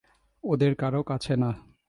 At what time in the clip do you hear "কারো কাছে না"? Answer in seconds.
0.75-1.71